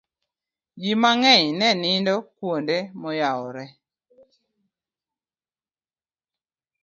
[0.81, 3.65] ji mang'eny ne nindo kuonde moyawore